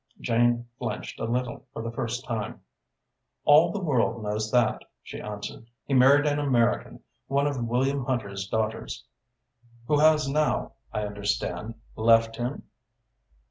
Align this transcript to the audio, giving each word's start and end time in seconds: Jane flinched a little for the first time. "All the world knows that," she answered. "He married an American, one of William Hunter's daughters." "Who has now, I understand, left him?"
Jane 0.19 0.67
flinched 0.79 1.19
a 1.19 1.25
little 1.25 1.67
for 1.71 1.83
the 1.83 1.91
first 1.91 2.25
time. 2.25 2.61
"All 3.45 3.71
the 3.71 3.77
world 3.79 4.23
knows 4.23 4.49
that," 4.49 4.83
she 5.03 5.21
answered. 5.21 5.67
"He 5.85 5.93
married 5.93 6.25
an 6.25 6.39
American, 6.39 7.01
one 7.27 7.45
of 7.45 7.63
William 7.63 8.03
Hunter's 8.05 8.47
daughters." 8.47 9.05
"Who 9.85 9.99
has 9.99 10.27
now, 10.27 10.71
I 10.91 11.03
understand, 11.05 11.75
left 11.95 12.37
him?" 12.37 12.63